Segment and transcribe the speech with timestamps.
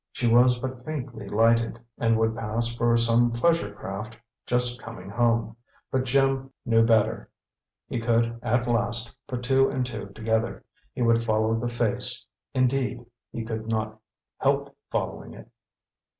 [0.11, 5.55] She was but faintly lighted, and would pass for some pleasure craft just coming home.
[5.91, 7.29] But Jim knew better.
[7.87, 10.63] He could, at last, put two and two together.
[10.95, 13.99] He would follow the Face indeed, he could not
[14.39, 15.47] help following it.